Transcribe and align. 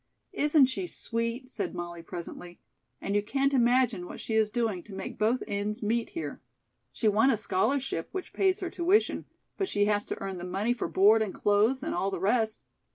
"Isn't 0.33 0.65
she 0.65 0.87
sweet?" 0.87 1.47
said 1.47 1.75
Molly 1.75 2.01
presently. 2.01 2.59
"And 2.99 3.13
you 3.13 3.21
can't 3.21 3.53
imagine 3.53 4.07
what 4.07 4.19
she 4.19 4.33
is 4.33 4.49
doing 4.49 4.81
to 4.81 4.95
make 4.95 5.19
both 5.19 5.43
ends 5.47 5.83
meet 5.83 6.09
here. 6.17 6.41
She 6.91 7.07
won 7.07 7.29
a 7.29 7.37
scholarship 7.37 8.09
which 8.11 8.33
pays 8.33 8.61
her 8.61 8.71
tuition, 8.71 9.25
but 9.57 9.69
she 9.69 9.85
has 9.85 10.03
to 10.05 10.19
earn 10.19 10.39
the 10.39 10.43
money 10.43 10.73
for 10.73 10.87
board 10.87 11.21
and 11.21 11.35
clothes 11.35 11.83
and 11.83 11.93
all 11.93 12.09
the 12.09 12.19
rest. 12.19 12.63